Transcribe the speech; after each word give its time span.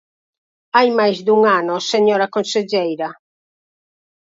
¡Hai 0.75 0.87
máis 0.99 1.17
dun 1.27 1.41
ano, 1.59 1.75
señora 1.93 2.27
conselleira! 2.35 3.09